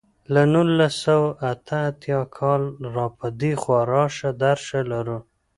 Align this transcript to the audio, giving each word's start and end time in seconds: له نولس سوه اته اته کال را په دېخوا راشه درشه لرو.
له 0.33 0.41
نولس 0.53 0.93
سوه 1.05 1.27
اته 1.51 1.77
اته 1.89 2.17
کال 2.37 2.63
را 2.95 3.07
په 3.17 3.27
دېخوا 3.41 3.79
راشه 3.93 4.29
درشه 4.43 4.79
لرو. 4.91 5.19